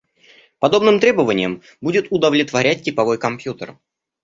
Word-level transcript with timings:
Подобным 0.59 0.99
требованиям 0.99 1.61
будет 1.79 2.07
удовлетворять 2.11 2.81
типовой 2.81 3.19
компьютер 3.19 3.77